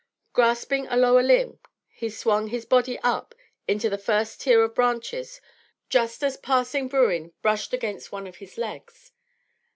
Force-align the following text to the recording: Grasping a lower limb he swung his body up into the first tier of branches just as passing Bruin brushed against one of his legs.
Grasping 0.33 0.87
a 0.87 0.97
lower 0.97 1.21
limb 1.21 1.59
he 1.91 2.09
swung 2.09 2.47
his 2.47 2.65
body 2.65 2.97
up 3.03 3.35
into 3.67 3.87
the 3.87 3.99
first 3.99 4.41
tier 4.41 4.63
of 4.63 4.73
branches 4.73 5.39
just 5.89 6.23
as 6.23 6.37
passing 6.37 6.87
Bruin 6.87 7.33
brushed 7.43 7.71
against 7.71 8.11
one 8.11 8.25
of 8.25 8.37
his 8.37 8.57
legs. 8.57 9.11